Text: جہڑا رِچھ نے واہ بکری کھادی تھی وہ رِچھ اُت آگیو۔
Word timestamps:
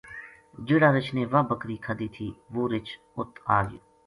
جہڑا 0.65 0.89
رِچھ 0.95 1.11
نے 1.15 1.23
واہ 1.31 1.47
بکری 1.49 1.75
کھادی 1.85 2.07
تھی 2.15 2.27
وہ 2.53 2.63
رِچھ 2.71 2.91
اُت 3.17 3.31
آگیو۔ 3.57 3.81